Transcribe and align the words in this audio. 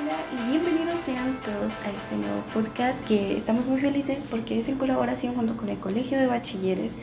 Hola 0.00 0.18
y 0.32 0.50
bienvenidos 0.50 1.00
sean 1.00 1.40
todos 1.40 1.72
a 1.72 1.90
este 1.90 2.16
nuevo 2.16 2.42
podcast 2.54 3.00
que 3.04 3.36
estamos 3.36 3.66
muy 3.66 3.80
felices 3.80 4.24
porque 4.30 4.56
es 4.56 4.68
en 4.68 4.76
colaboración 4.76 5.34
junto 5.34 5.56
con 5.56 5.68
el 5.70 5.78
Colegio 5.78 6.20
de 6.20 6.28
Bachilleres. 6.28 6.94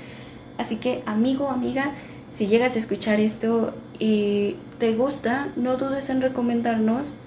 Así 0.58 0.78
que 0.78 1.04
amigo, 1.06 1.50
amiga, 1.50 1.92
si 2.30 2.48
llegas 2.48 2.76
a 2.76 2.80
escuchar 2.80 3.20
esto 3.20 3.74
y 4.00 4.56
te 4.80 4.96
gusta, 4.96 5.50
no 5.58 5.76
dudes 5.76 6.10
en 6.10 6.22
recomendarnos 6.22 7.18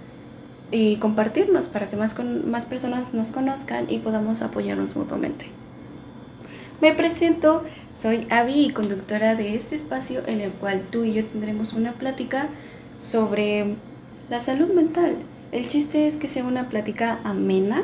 y 0.70 0.96
compartirnos 0.96 1.68
para 1.68 1.90
que 1.90 1.96
más, 1.96 2.14
con, 2.14 2.50
más 2.50 2.64
personas 2.64 3.12
nos 3.12 3.30
conozcan 3.30 3.86
y 3.90 3.98
podamos 3.98 4.40
apoyarnos 4.40 4.96
mutuamente. 4.96 5.46
Me 6.80 6.94
presento, 6.94 7.64
soy 7.92 8.26
Avi, 8.30 8.70
conductora 8.70 9.34
de 9.34 9.54
este 9.54 9.74
espacio 9.74 10.22
en 10.26 10.40
el 10.40 10.52
cual 10.52 10.86
tú 10.90 11.04
y 11.04 11.12
yo 11.12 11.26
tendremos 11.26 11.74
una 11.74 11.92
plática 11.92 12.48
sobre 12.96 13.74
la 14.30 14.40
salud 14.40 14.72
mental. 14.72 15.16
El 15.52 15.66
chiste 15.66 16.06
es 16.06 16.16
que 16.16 16.28
sea 16.28 16.44
una 16.44 16.68
plática 16.68 17.20
amena 17.24 17.82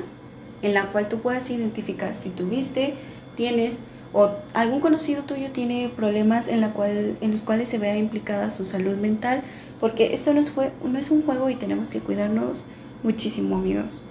en 0.63 0.75
la 0.75 0.93
cual 0.93 1.09
tú 1.09 1.21
puedas 1.21 1.51
identificar 1.51 2.15
si 2.15 2.31
tuviste, 2.31 2.95
tienes 3.37 3.81
o 4.13 4.31
algún 4.53 4.81
conocido 4.81 5.25
tuyo 5.25 5.51
tiene 5.51 5.91
problemas 5.95 6.49
en, 6.49 6.61
la 6.61 6.71
cual, 6.71 7.17
en 7.21 7.31
los 7.33 7.43
cuales 7.43 7.69
se 7.69 7.79
vea 7.79 7.97
implicada 7.97 8.51
su 8.51 8.65
salud 8.65 8.97
mental, 8.97 9.43
porque 9.81 10.15
esto 10.15 10.33
no 10.33 10.41
es, 10.41 10.53
no 10.85 10.99
es 10.99 11.11
un 11.11 11.23
juego 11.23 11.51
y 11.51 11.57
tenemos 11.57 11.89
que 11.89 12.01
cuidarnos 12.01 12.67
muchísimo 13.03 13.57
amigos. 13.57 14.05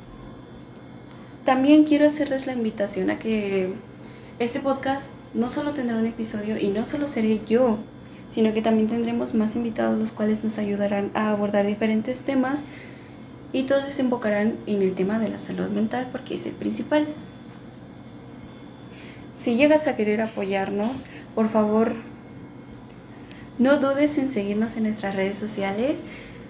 También 1.45 1.85
quiero 1.85 2.05
hacerles 2.05 2.47
la 2.47 2.53
invitación 2.53 3.09
a 3.09 3.17
que 3.17 3.73
este 4.39 4.59
podcast 4.59 5.09
no 5.33 5.49
solo 5.49 5.71
tendrá 5.71 5.97
un 5.97 6.05
episodio 6.05 6.57
y 6.57 6.67
no 6.67 6.83
solo 6.83 7.07
seré 7.07 7.41
yo, 7.47 7.77
sino 8.29 8.53
que 8.53 8.61
también 8.61 8.89
tendremos 8.89 9.33
más 9.33 9.55
invitados 9.55 9.97
los 9.97 10.11
cuales 10.11 10.43
nos 10.43 10.57
ayudarán 10.57 11.11
a 11.13 11.31
abordar 11.31 11.65
diferentes 11.65 12.23
temas 12.23 12.65
y 13.53 13.63
todos 13.63 13.85
desembocarán 13.85 14.55
en 14.65 14.81
el 14.81 14.95
tema 14.95 15.19
de 15.19 15.29
la 15.29 15.39
salud 15.39 15.69
mental 15.69 16.09
porque 16.11 16.33
es 16.33 16.45
el 16.45 16.53
principal. 16.53 17.07
Si 19.35 19.55
llegas 19.55 19.87
a 19.87 19.95
querer 19.95 20.21
apoyarnos, 20.21 21.05
por 21.35 21.47
favor, 21.47 21.93
no 23.59 23.77
dudes 23.77 24.17
en 24.17 24.29
seguirnos 24.29 24.75
en 24.75 24.83
nuestras 24.83 25.15
redes 25.15 25.35
sociales 25.37 26.03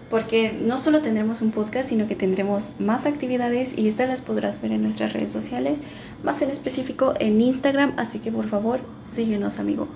porque 0.09 0.53
no 0.53 0.77
solo 0.77 1.01
tendremos 1.01 1.41
un 1.41 1.51
podcast, 1.51 1.89
sino 1.89 2.07
que 2.07 2.15
tendremos 2.15 2.73
más 2.79 3.05
actividades 3.05 3.73
y 3.77 3.87
estas 3.87 4.07
las 4.07 4.21
podrás 4.21 4.61
ver 4.61 4.71
en 4.71 4.83
nuestras 4.83 5.11
redes 5.11 5.31
sociales, 5.31 5.81
más 6.23 6.41
en 6.41 6.51
específico 6.51 7.13
en 7.19 7.41
Instagram, 7.41 7.93
así 7.97 8.19
que 8.19 8.31
por 8.31 8.47
favor, 8.47 8.81
síguenos 9.11 9.59
amigo. 9.59 9.87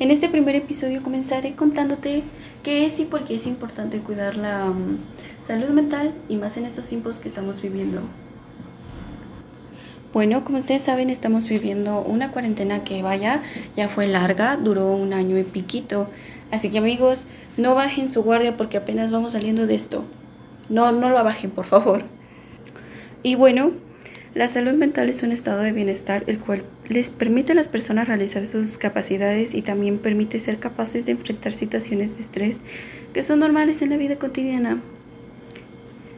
En 0.00 0.10
este 0.10 0.28
primer 0.28 0.56
episodio 0.56 1.04
comenzaré 1.04 1.54
contándote 1.54 2.24
qué 2.64 2.84
es 2.84 2.98
y 2.98 3.04
por 3.04 3.24
qué 3.24 3.36
es 3.36 3.46
importante 3.46 4.00
cuidar 4.00 4.36
la 4.36 4.64
um, 4.64 4.96
salud 5.40 5.68
mental 5.68 6.12
y 6.28 6.34
más 6.34 6.56
en 6.56 6.66
estos 6.66 6.88
tiempos 6.88 7.20
que 7.20 7.28
estamos 7.28 7.62
viviendo. 7.62 8.00
Bueno, 10.12 10.44
como 10.44 10.58
ustedes 10.58 10.82
saben, 10.82 11.10
estamos 11.10 11.48
viviendo 11.48 12.02
una 12.02 12.32
cuarentena 12.32 12.82
que 12.82 13.02
vaya, 13.02 13.42
ya 13.76 13.88
fue 13.88 14.08
larga, 14.08 14.56
duró 14.56 14.92
un 14.92 15.12
año 15.12 15.38
y 15.38 15.44
piquito. 15.44 16.08
Así 16.50 16.70
que 16.70 16.78
amigos, 16.78 17.28
no 17.56 17.76
bajen 17.76 18.08
su 18.08 18.24
guardia 18.24 18.56
porque 18.56 18.78
apenas 18.78 19.12
vamos 19.12 19.32
saliendo 19.32 19.68
de 19.68 19.76
esto. 19.76 20.04
No, 20.68 20.90
no 20.90 21.08
lo 21.08 21.22
bajen, 21.22 21.52
por 21.52 21.66
favor. 21.66 22.02
Y 23.22 23.36
bueno, 23.36 23.70
la 24.34 24.48
salud 24.48 24.72
mental 24.72 25.08
es 25.08 25.22
un 25.22 25.30
estado 25.30 25.62
de 25.62 25.70
bienestar 25.70 26.24
el 26.26 26.40
cual 26.40 26.64
les 26.88 27.08
permite 27.08 27.52
a 27.52 27.54
las 27.54 27.68
personas 27.68 28.08
realizar 28.08 28.44
sus 28.46 28.78
capacidades 28.78 29.54
y 29.54 29.62
también 29.62 29.98
permite 29.98 30.40
ser 30.40 30.58
capaces 30.58 31.06
de 31.06 31.12
enfrentar 31.12 31.52
situaciones 31.52 32.16
de 32.16 32.22
estrés 32.22 32.58
que 33.12 33.22
son 33.22 33.38
normales 33.38 33.80
en 33.80 33.90
la 33.90 33.96
vida 33.96 34.16
cotidiana. 34.16 34.82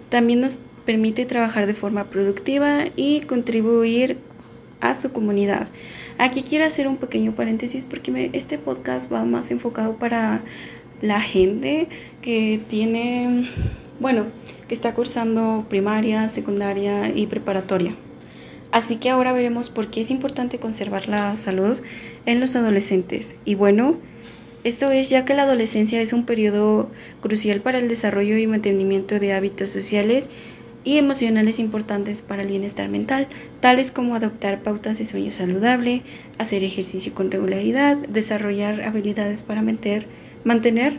También 0.08 0.40
nos 0.40 0.56
permite 0.86 1.26
trabajar 1.26 1.66
de 1.66 1.74
forma 1.74 2.08
productiva 2.08 2.84
y 2.96 3.20
contribuir 3.20 4.16
a 4.80 4.94
su 4.94 5.12
comunidad. 5.12 5.68
Aquí 6.16 6.42
quiero 6.42 6.64
hacer 6.64 6.88
un 6.88 6.96
pequeño 6.96 7.32
paréntesis 7.32 7.84
porque 7.84 8.30
este 8.32 8.56
podcast 8.56 9.12
va 9.12 9.26
más 9.26 9.50
enfocado 9.50 9.96
para 9.96 10.40
la 11.02 11.20
gente 11.20 11.88
que 12.22 12.60
tiene, 12.68 13.50
bueno, 14.00 14.24
que 14.68 14.74
está 14.74 14.94
cursando 14.94 15.66
primaria, 15.68 16.30
secundaria 16.30 17.10
y 17.14 17.26
preparatoria. 17.26 17.94
Así 18.76 18.96
que 18.96 19.08
ahora 19.08 19.32
veremos 19.32 19.70
por 19.70 19.88
qué 19.88 20.02
es 20.02 20.10
importante 20.10 20.58
conservar 20.58 21.08
la 21.08 21.34
salud 21.38 21.80
en 22.26 22.40
los 22.40 22.56
adolescentes. 22.56 23.38
Y 23.46 23.54
bueno, 23.54 23.96
esto 24.64 24.90
es 24.90 25.08
ya 25.08 25.24
que 25.24 25.32
la 25.32 25.44
adolescencia 25.44 25.98
es 26.02 26.12
un 26.12 26.26
periodo 26.26 26.90
crucial 27.22 27.62
para 27.62 27.78
el 27.78 27.88
desarrollo 27.88 28.36
y 28.36 28.46
mantenimiento 28.46 29.18
de 29.18 29.32
hábitos 29.32 29.70
sociales 29.70 30.28
y 30.84 30.98
emocionales 30.98 31.58
importantes 31.58 32.20
para 32.20 32.42
el 32.42 32.48
bienestar 32.48 32.90
mental, 32.90 33.28
tales 33.60 33.90
como 33.90 34.14
adoptar 34.14 34.62
pautas 34.62 34.98
de 34.98 35.06
sueño 35.06 35.32
saludable, 35.32 36.02
hacer 36.36 36.62
ejercicio 36.62 37.14
con 37.14 37.30
regularidad, 37.30 37.96
desarrollar 37.96 38.82
habilidades 38.82 39.40
para 39.40 39.62
mantener, 39.62 40.98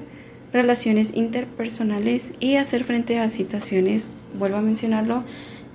relaciones 0.52 1.16
interpersonales 1.16 2.34
y 2.40 2.56
hacer 2.56 2.86
frente 2.86 3.20
a 3.20 3.30
situaciones, 3.30 4.10
vuelvo 4.34 4.58
a 4.58 4.64
mencionarlo, 4.64 5.24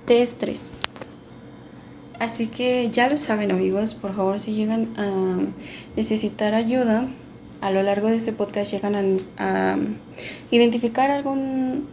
de 0.05 0.21
estrés. 0.21 0.73
Así 2.23 2.47
que 2.47 2.89
ya 2.89 3.09
lo 3.09 3.17
saben 3.17 3.51
amigos, 3.51 3.95
por 3.95 4.15
favor 4.15 4.39
si 4.39 4.53
llegan 4.53 4.87
a 4.95 5.39
necesitar 5.97 6.53
ayuda, 6.53 7.07
a 7.59 7.69
lo 7.69 7.83
largo 7.83 8.07
de 8.07 8.15
este 8.15 8.31
podcast 8.31 8.71
llegan 8.71 9.19
a 9.37 9.75
identificar 10.49 11.11
algún 11.11 11.85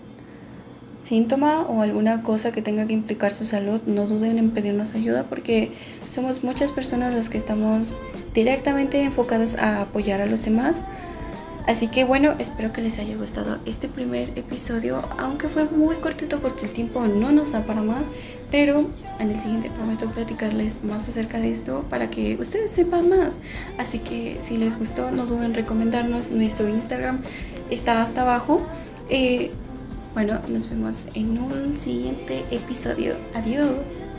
síntoma 0.98 1.62
o 1.62 1.82
alguna 1.82 2.22
cosa 2.22 2.52
que 2.52 2.62
tenga 2.62 2.86
que 2.86 2.92
implicar 2.92 3.32
su 3.34 3.44
salud, 3.44 3.80
no 3.86 4.06
duden 4.06 4.38
en 4.38 4.52
pedirnos 4.52 4.94
ayuda 4.94 5.24
porque 5.24 5.72
somos 6.08 6.44
muchas 6.44 6.70
personas 6.70 7.12
las 7.12 7.28
que 7.28 7.36
estamos 7.36 7.98
directamente 8.32 9.02
enfocadas 9.02 9.56
a 9.56 9.80
apoyar 9.80 10.20
a 10.20 10.26
los 10.26 10.44
demás. 10.44 10.84
Así 11.70 11.86
que 11.86 12.02
bueno, 12.02 12.34
espero 12.40 12.72
que 12.72 12.82
les 12.82 12.98
haya 12.98 13.14
gustado 13.14 13.60
este 13.64 13.86
primer 13.86 14.36
episodio, 14.36 15.04
aunque 15.18 15.46
fue 15.46 15.66
muy 15.66 15.94
cortito 15.98 16.40
porque 16.40 16.66
el 16.66 16.72
tiempo 16.72 17.06
no 17.06 17.30
nos 17.30 17.52
da 17.52 17.64
para 17.64 17.80
más, 17.80 18.10
pero 18.50 18.90
en 19.20 19.30
el 19.30 19.38
siguiente 19.38 19.70
prometo 19.70 20.10
platicarles 20.10 20.82
más 20.82 21.08
acerca 21.08 21.38
de 21.38 21.52
esto 21.52 21.84
para 21.88 22.10
que 22.10 22.36
ustedes 22.40 22.72
sepan 22.72 23.08
más. 23.08 23.40
Así 23.78 24.00
que 24.00 24.38
si 24.40 24.56
les 24.56 24.80
gustó, 24.80 25.12
no 25.12 25.26
duden 25.26 25.44
en 25.44 25.54
recomendarnos 25.54 26.32
nuestro 26.32 26.68
Instagram, 26.68 27.20
está 27.70 28.02
hasta 28.02 28.22
abajo. 28.22 28.66
Eh, 29.08 29.52
bueno, 30.12 30.40
nos 30.48 30.68
vemos 30.68 31.06
en 31.14 31.38
un 31.38 31.78
siguiente 31.78 32.44
episodio. 32.50 33.14
Adiós. 33.32 34.09